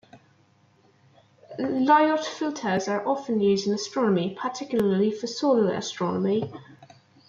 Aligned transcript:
Lyot 1.59 2.25
filters 2.25 2.87
are 2.87 3.07
often 3.07 3.39
used 3.39 3.67
in 3.67 3.73
astronomy, 3.75 4.33
particularly 4.35 5.11
for 5.11 5.27
solar 5.27 5.75
astronomy. 5.75 6.51